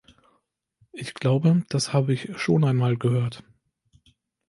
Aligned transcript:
Ich 0.93 1.13
glaube, 1.13 1.61
das 1.69 1.93
habe 1.93 2.11
ich 2.13 2.35
schon 2.39 2.63
einmal 2.63 2.97
gehört. 2.97 3.43